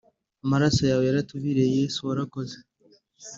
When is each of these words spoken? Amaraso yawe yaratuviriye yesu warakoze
Amaraso 0.43 0.81
yawe 0.89 1.03
yaratuviriye 1.09 1.69
yesu 1.77 1.99
warakoze 2.07 2.57